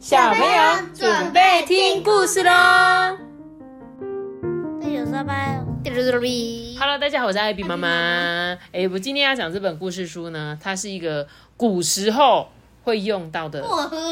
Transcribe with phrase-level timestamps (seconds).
[0.00, 0.48] 小朋友
[0.94, 2.50] 准备听故事喽
[6.78, 8.56] ！Hello，大家好，我是艾比妈妈。
[8.72, 12.48] 哎，我今天要讲这本故事书呢，它是一个古时候
[12.82, 13.62] 会用到的，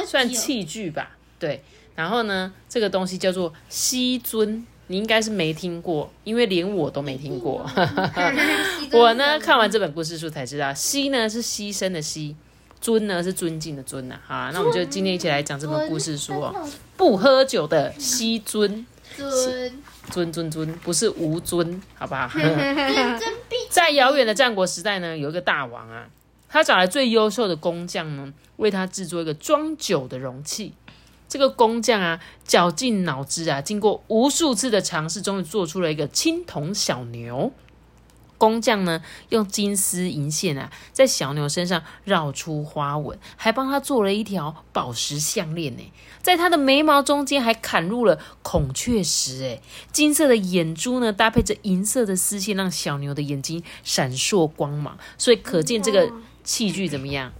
[0.06, 1.16] 算器具吧。
[1.38, 1.64] 对，
[1.94, 7.66] 然后呢，这个东西叫做西尊，你应该是没听过，因为连我都没听过。
[8.92, 12.34] 我呢，看完这本故事书才知道，西呢是牺牲的牺。
[12.80, 16.54] 尊呢是尊敬的尊呐，好，那我们就今天一起来讲这本故事书哦。
[16.96, 18.86] 不喝酒的西尊，
[19.16, 19.72] 尊
[20.10, 22.28] 尊尊尊，不是吴尊，好不好？
[23.70, 26.06] 在遥远的战国时代呢，有一个大王啊，
[26.48, 30.74] 他找来最优秀的工匠呢，为他制作一个装酒的容器。
[31.28, 37.52] 这个工匠啊，绞尽脑汁啊，经过无数次的尝试，终于做出了一个青铜小牛。
[38.38, 45.82] 工匠呢，用金丝银线啊，在小牛身上绕出花纹，还帮他做了一条宝石项链呢。
[46.22, 49.60] 在他的眉毛中间还砍入了孔雀石，哎，
[49.92, 54.96] 金色的眼珠呢，搭配着银色的丝线，让小牛的眼睛闪烁光芒。
[55.16, 56.10] 所以可见这个
[56.44, 57.32] 器具怎么样？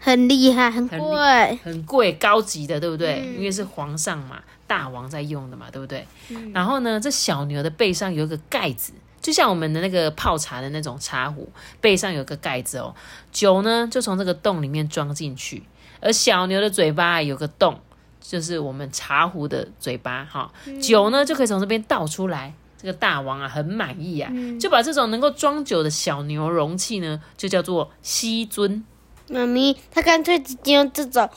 [0.00, 3.18] 很厉害，很贵，很贵，高级的，对不对？
[3.36, 6.06] 因为是皇上嘛，大王在用的嘛，对不对？
[6.54, 8.92] 然后呢，这小牛的背上有一个盖子。
[9.20, 12.94] 就像我们的那个泡茶的那种茶壶，背上有个盖子哦，
[13.32, 15.62] 酒呢就从这个洞里面装进去，
[16.00, 17.80] 而小牛的嘴巴有个洞，
[18.20, 22.54] 就是我们茶壶的嘴巴哈，酒呢就可以从这边倒出来。
[22.80, 28.84] 这个大王啊很满意啊，就把这种能够装酒的小牛容器呢，就叫做西尊。
[29.28, 31.28] 妈咪，他干脆直接用这种，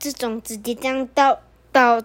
[0.00, 1.38] 这种直接这样倒
[1.70, 2.02] 倒。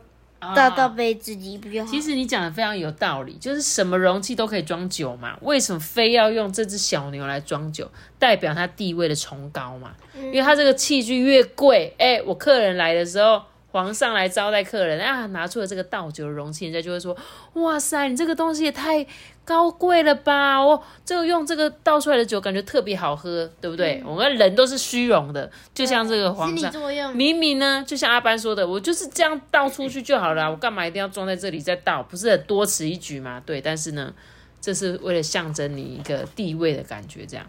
[0.55, 1.91] 倒到杯子里不就好？
[1.91, 7.89] 其实你讲的非常有道理，就是什么容器都可以装酒嘛，为什么非要用这只小牛来装酒？
[8.17, 9.91] 代表它地位的崇高嘛。
[10.15, 13.41] 因为它这个器具越贵，哎，我客人来的时候。
[13.71, 17.15] 皇上来招待客人啊，拿出了这个倒酒的容器，人家就会说
[17.53, 19.05] ：“哇塞，你这个东西也太
[19.45, 20.57] 高贵了吧！
[20.59, 24.03] 哦，这个用这个倒出来的酒，感觉特别好喝，对不对？
[24.05, 32.03] 我们人都是虚荣的，就像这个皇上，明明呢，就像阿班说的，我就是这样倒出去就好了，我干嘛一定要装在这里再倒？
[32.03, 33.41] 不是很多此一举吗？
[33.45, 34.13] 对，但是呢，
[34.59, 37.45] 这是为了象征你一个地位的感觉，这样。”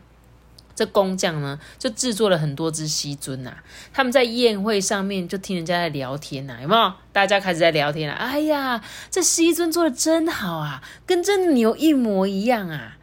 [0.82, 3.56] 这工匠呢，就制作了很多只西尊呐。
[3.92, 6.92] 他们在宴会上面就听人家在聊天呐，有没有？
[7.12, 8.14] 大家开始在聊天了。
[8.16, 12.96] 哎呀，这西尊做的真好啊，跟真的牛一模一样啊。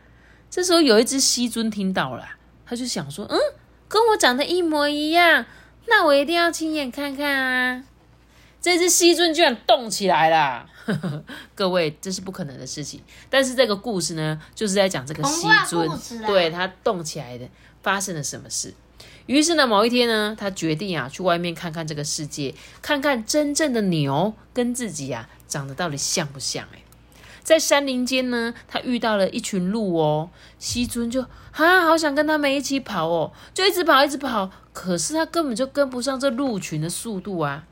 [0.50, 2.28] 这时候有一只西尊听到了，
[2.66, 3.40] 他就想说：“嗯，
[3.88, 5.46] 跟我长得一模一样，
[5.88, 7.84] 那我一定要亲眼看看啊。”
[8.59, 10.66] 这只西尊居然动起来了。
[11.56, 13.00] 各位，这是不可能的事情。
[13.29, 15.88] 但是这个故事呢，就是在讲这个西尊，
[16.25, 17.47] 对它动起来的
[17.81, 18.73] 发生了什么事。
[19.25, 26.67] 于是呢，某一天呢，他决定啊，去外面看看这个世界，看看真正的牛跟自己啊长得到底像不像。
[26.73, 26.81] 哎，
[27.44, 34.50] 在山林间呢，他遇到了一群鹿哦，西尊就啊，好想跟他们一起跑哦，就一直跑，一直跑。
[34.73, 37.66] 可是他根本就跟不上这鹿群的速度啊。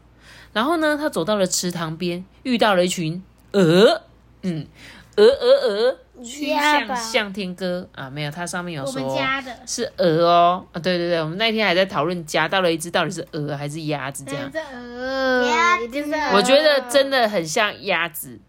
[0.54, 4.04] 然后呢，他走到了池塘边，遇到了一群鹅，
[4.44, 4.68] 嗯，
[5.16, 9.18] 鹅鹅鹅，曲项向天歌啊，没有，它上面有说
[9.66, 18.40] 是鹅哦，啊，对对对，我们那天还在讨论夹到了一只到底是鹅还是鸭子这样，鹅，一定是鹅，我觉得真的很像鸭子。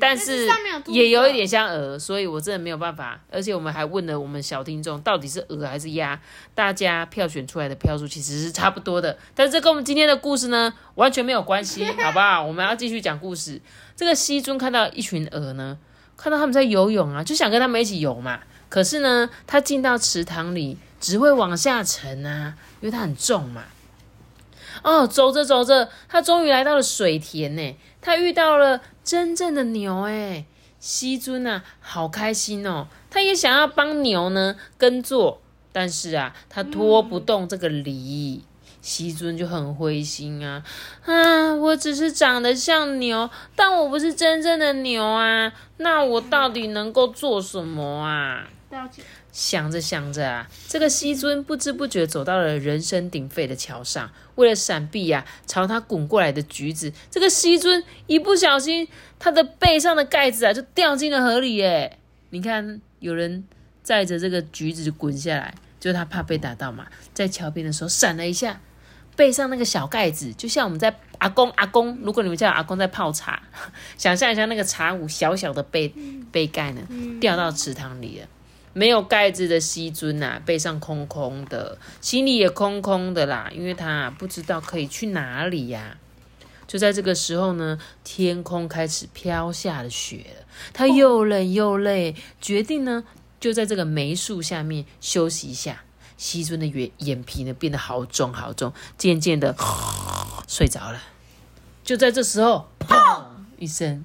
[0.00, 0.48] 但是
[0.86, 3.20] 也有一点像鹅，所以我真的没有办法。
[3.30, 6.18] 而且我们还问了我们小听众，到底是鹅还是鸭？
[6.54, 9.16] 大家票选出来的票数其实是差不多的。
[9.34, 12.42] 但是这跟我们今天的故事呢完全没有关系，好不好？
[12.42, 13.60] 我们要继续讲故事。
[13.94, 15.76] 这个西尊看到一群鹅呢，
[16.20, 18.40] 看到他们在游泳啊，就想跟他们一起游嘛。
[18.68, 23.64] 可是呢，他进到池塘里只会往下沉啊，因为他很重嘛。
[24.82, 27.74] 哦，走着走着，他终于来到了水田呢。
[28.02, 30.44] 他遇到了真正的牛，哎，
[30.78, 32.86] 西尊啊，好开心哦！
[33.08, 35.40] 他也想要帮牛呢耕作，
[35.72, 38.44] 但是啊，他拖不动这个犁，
[38.80, 40.62] 西尊就很灰心啊。
[41.04, 48.48] 啊，我只是长得像牛，但我不是真正的牛啊，那我到底能够做什么啊？
[49.32, 54.10] 想着想着啊，这个西尊不知不觉走到了人声鼎沸的桥上。
[54.36, 58.88] 为了闪避呀，朝他滚过来的橘子，这个西尊一不小心，
[59.18, 61.98] 他的背上的盖子啊就掉进了河里耶！
[62.30, 63.44] 你看，有人
[63.82, 68.60] 载着这个橘子就滚下来，就他怕被打到嘛，在桥边的时候闪了一下，
[69.20, 73.42] 背上那个小盖子，就像我们在阿公阿公，如果你们叫阿公在泡茶，
[73.98, 75.92] 想象一下那个茶壶小小的杯
[76.32, 76.80] 杯盖呢，
[77.20, 78.26] 掉到池塘里了。
[78.72, 85.98] 没有盖子的西尊呐，背上空空的，心里也空空的啦，因为他不知道可以去哪里呀。
[86.66, 90.46] 就在这个时候呢，天空开始飘下了雪了。
[90.72, 93.04] 他又冷又累，决定呢
[93.38, 95.82] 就在这个梅树下面休息一下。
[96.20, 99.56] 西尊的眼眼皮呢变得好肿好肿，渐渐的
[100.46, 101.02] 睡着了。
[101.82, 103.24] 就在这时候，砰
[103.58, 104.04] 一声，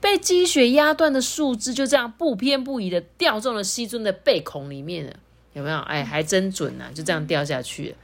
[0.00, 5.16] 被积雪压断的树枝就这样不偏不倚的掉中了西尊的背孔里面了。
[5.52, 5.78] 有没有？
[5.80, 6.84] 哎，还真准呐！
[6.94, 7.96] 就这样掉下去了。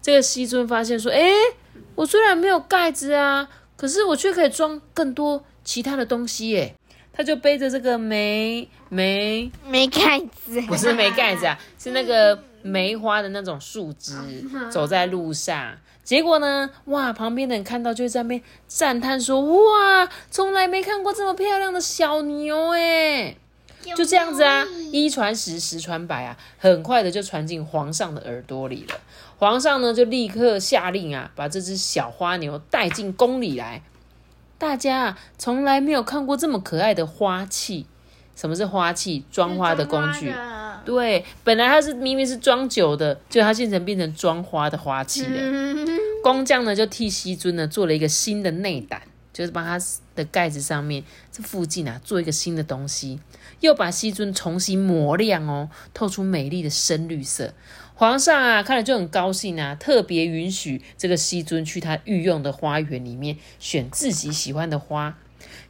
[0.00, 1.32] 这个西尊发现说：“哎，
[1.96, 6.76] 我虽然没有盖子啊，可是我却可以装更多其他的东西耶。”
[7.12, 14.14] 他就背着这个没没没盖子，不是没盖子啊，是那个梅花的那种树枝，
[14.70, 15.76] 走在路上。
[16.02, 23.36] 结果呢，哇，旁边的人看到就在那边赞叹说：“哇，从来没看过这么漂亮的小牛哎！”
[23.96, 28.94] 就这样子啊，一传十，十传百啊，很快的就传进皇上的耳朵里了。
[29.38, 33.82] 皇上呢，就立刻下令啊，把这只小花牛带进宫里来。
[34.58, 37.86] 大家从来没有看过这么可爱的花器。
[38.36, 39.24] 什么是花器？
[39.30, 40.34] 装花的工具。
[40.84, 45.86] 对，本来它是明明是装酒的，就它现在变成装花的花器了。
[46.22, 49.84] 工匠呢，就替西尊呢做了一个新的内胆，就是把它
[50.14, 53.20] 的盖子上面这附近啊做一个新的东西。
[53.60, 57.52] 又把西尊重新磨亮哦，透出美丽的深绿色。
[57.94, 65.18] 皇上啊，看了就很高兴啊，特别允许这个西尊去他御用的花园里面选自己喜欢的花。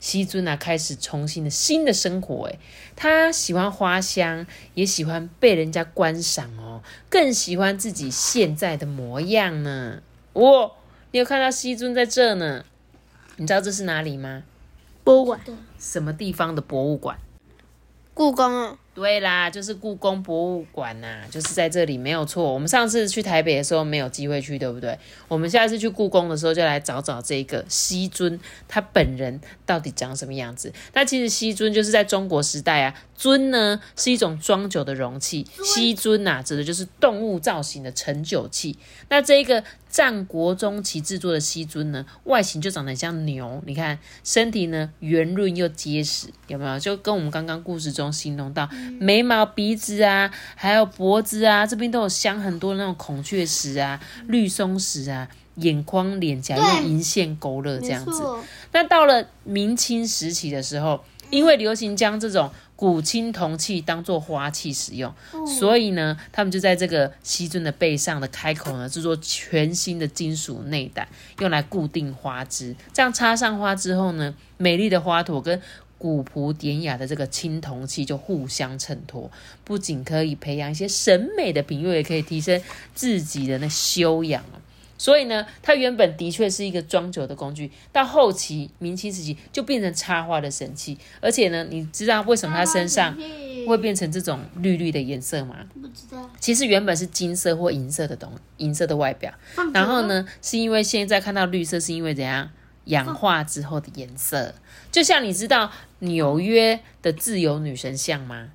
[0.00, 2.46] 西尊啊，开始重新的新的生活。
[2.46, 2.58] 诶，
[2.96, 10.02] 他喜欢花香，也喜欢被人家观赏哦，更喜欢自己现在的模样呢。
[10.32, 10.72] 哦，
[11.12, 12.64] 你有看到西尊在这呢？
[13.36, 14.42] 你知道这是哪里吗？
[15.04, 15.40] 博物馆。
[15.78, 17.18] 什么地方的博物馆？
[18.12, 22.52] 故宫啊，对啦，就是故宫博物馆呐，就是在这里，没有错。
[22.52, 24.98] 我们上次去台北的时候没有机会去，对不对？
[25.28, 28.38] 我们下次去故宫的时候就来找找这个西尊，
[28.68, 30.72] 他本人到底长什么样子？
[30.92, 38.76] 那其实西尊就是在中国时代啊，尊呢是一种装酒的容器，西尊呐指的就是动物造型的盛酒器。
[39.08, 39.64] 那这个。
[39.90, 46.78] 战国中期制作的西尊呢，外形就长得像牛，你看身体呢圆润又结实，有没有？
[46.78, 48.68] 就跟我们刚刚故事中形容到
[49.00, 58.22] 眉毛、鼻子啊，还有脖子啊，这边都有镶很多那种孔雀石啊、绿松石啊，眼眶、脸颊用银线勾勒这样子。
[58.72, 65.14] 那到了明清时期的时候，因为流行将这种古青铜器当做花器使用，
[65.46, 71.06] 所以呢，他们就在这个西尊的背上的开口呢制作全新的金属内胆，
[71.40, 72.74] 用来固定花枝。
[72.94, 75.60] 这样插上花之后呢，美丽的花朵跟
[75.98, 79.30] 古朴典雅的这个青铜器就互相衬托，
[79.62, 82.58] 不仅可以培养一些审美的品味，也可以提升
[82.94, 84.42] 自己的那修养
[85.00, 90.98] 所以呢，它原本的确是一个装酒的工具，到后期明清时期就变成插花的神器。
[91.22, 93.16] 而且呢，你知道为什么它身上
[93.66, 95.56] 会变成这种绿绿的颜色吗？
[95.80, 96.28] 不知道。
[96.38, 99.32] 其实原本是金色或银色的东，银色的外表。
[99.72, 102.50] 然后呢，是因为现在看到绿色，是因为怎样
[102.84, 104.54] 氧化之后的颜色？
[104.92, 108.50] 就像你知道纽约的自由女神像吗？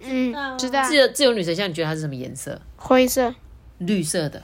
[0.00, 0.88] 嗯，知道。
[0.88, 2.62] 自由自由女神像，你觉得它是什么颜色？
[2.76, 3.34] 灰色。
[3.76, 4.42] 绿色的。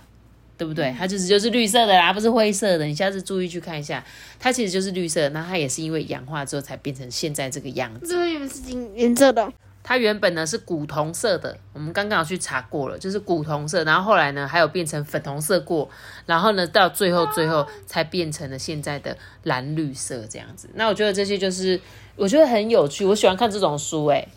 [0.62, 0.94] 对不对？
[0.96, 2.84] 它就是就是绿色的啦，不是灰色的。
[2.84, 4.04] 你下次注意去看一下，
[4.38, 5.28] 它其实就是绿色。
[5.30, 8.06] 那它也是因为氧化之后才变成现在这个样子。
[8.06, 9.52] 这个是金颜色的。
[9.82, 13.82] 它原本呢是古铜色的，我们刚刚有去查过了，就是古铜色。
[13.82, 15.90] 然后后来呢还有变成粉红色过，
[16.26, 20.70] 然后呢到最后最后才变成了现在的蓝绿色这样子。
[20.74, 21.80] 那我觉得这些就是
[22.14, 24.28] 我觉得很有趣，我喜欢看这种书，诶，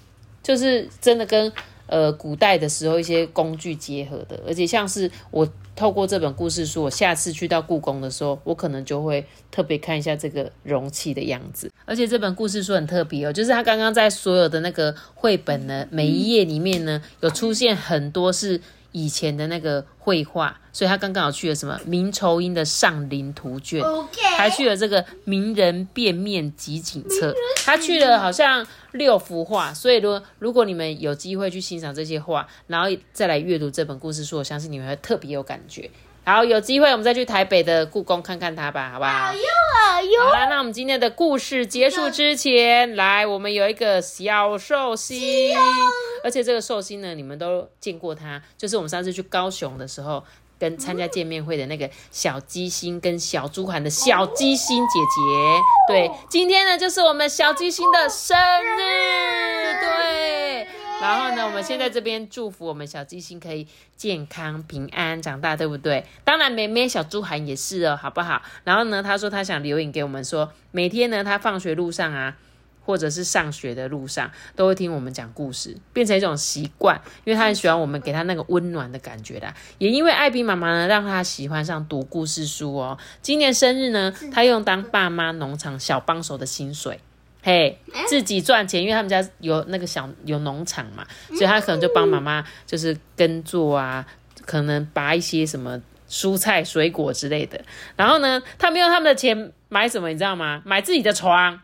[0.42, 1.54] 就是真的跟
[1.88, 5.48] 呃古代的时候一些工具结合的，而且像是我。
[5.76, 11.70] 透过这本故事书，我下次去到故宫的时候，我可能就会特别看一下这个容器的样子。
[11.84, 18.62] 而且这本故事书很特别哦，就是它刚刚在所有的那个绘本呢，每一页里面呢，有出现很多是。
[18.96, 23.84] 以前的那个绘画，所以他刚刚好去了什么明仇英的上林图卷，
[24.38, 27.36] 还去了这个名人变面集锦册，
[27.66, 29.74] 他去了好像六幅画。
[29.74, 35.92] 所以说，如果你们有机会去欣赏这些画，然后再来阅读这本故事书，我相信你们会特别有感觉。
[36.26, 39.12] 好，有机会我们再去台北的故宫看看它吧，好不好？
[39.12, 39.40] 好哟
[39.78, 40.24] 好哟。
[40.24, 45.56] 好啦，那我们今天的故事结束之前，来，我们有一个小寿星，
[46.24, 50.24] 而且这个寿星呢，你们都见过他，就是我们上次去高雄的时候，
[50.58, 55.94] 跟参加见面会的那个小鸡星跟小猪涵的小鸡星姐姐。
[55.94, 59.45] 对，今天呢，就是我们小鸡星的生日，对。
[61.02, 66.06] 然后呢，我们先在这边祝福我们小鸡星可以健康平安长大，对不对？
[66.24, 68.42] 当然，妹妹小猪涵也是哦，好不好？
[68.64, 72.38] 然后呢，他说他想留影给我们说，每天呢，他放学路上啊。
[72.88, 79.52] 或者是上学的路上，都会听我们讲故事，变成一种习惯，因为他很喜欢我们给他那个温暖的感觉啦。
[79.80, 82.96] 也因为艾比妈妈呢，让他喜欢上读故事书哦。
[83.24, 87.00] 今年生日呢，他用当爸妈农场小帮手的薪水，
[87.46, 94.04] 嘿，自己赚钱，因为他们家有那个小有农场嘛，所以他可能就帮妈妈就是耕作啊，
[94.48, 97.64] 可能拔一些什么蔬菜水果之类的。
[97.96, 100.64] 然后呢，他们用他们的钱买什么，你知道吗？
[100.66, 101.62] 买自己的床。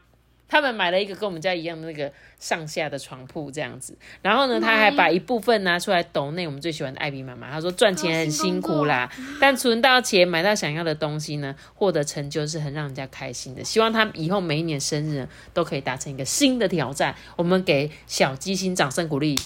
[0.51, 7.50] 他们买了一个跟我们家一样的那个上下的床铺这样子，然后呢，他还把一部分拿出来抖内我们最喜欢的艾比妈妈。
[7.50, 13.63] 他说赚钱很辛苦啦，但存到钱买到想要的东西呢，获得成就是很让人家开心的。
[13.63, 17.15] 希望他以后每一年生日都可以达成一个新的挑战。
[17.38, 19.39] 我们给小鸡心掌声鼓励。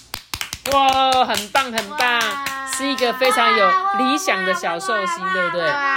[0.71, 2.19] 哇，很棒很棒。
[2.75, 3.67] 是一个非常有
[3.99, 5.94] 理想的小寿星，对不对？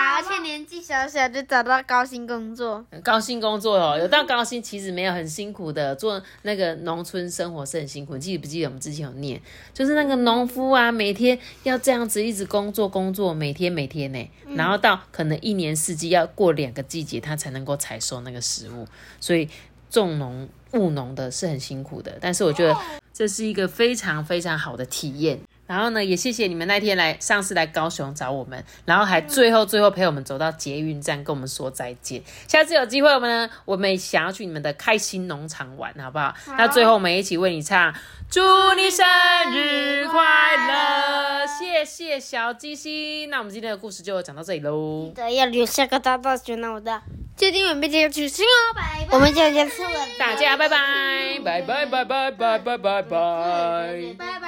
[0.88, 8.14] 小小就找到高薪工作，高薪工作哦，有到高薪其实没有很辛苦的，做那个农村生活是很辛苦。
[8.14, 9.38] 你记不记得我们之前有念，
[9.75, 18.87] 就是那个农夫啊，每天要这样子一直工作工作，每天每天呢，然后到可能一年四季要过两个季节，他才能够采收那个食物，
[19.21, 19.47] 所以
[19.90, 22.16] 种农务农的是很辛苦的。
[22.18, 22.75] 但是我觉得
[23.12, 25.38] 这是一个非常非常好的体验。
[25.68, 32.20] 然后呢，也谢谢你们那天来上次来高雄找我们，然后还最后最后陪我们走到捷运站跟我们说再见。
[32.48, 36.34] 下次有机会我们呢，我们想要去你们的开心农场玩，好不好？
[36.56, 37.94] 那最后我们一起为你唱，
[38.30, 38.40] 祝
[38.75, 39.06] 你生
[39.52, 40.22] 日快
[40.68, 41.46] 乐！
[41.46, 43.28] 谢谢小鸡心。
[43.28, 45.04] 那我们今天的故事就讲到这里喽。
[45.08, 47.02] 记得要留下个大大熊脑的，
[47.38, 49.16] 决定准备这个举行哦，拜拜。
[49.16, 49.71] 我们下次见，
[50.18, 53.97] 大家拜拜，拜拜拜拜拜拜拜拜。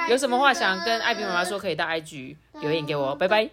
[0.09, 3.49] 有什么话想跟艾比妈妈说，可以到 IG 留言给我，拜拜。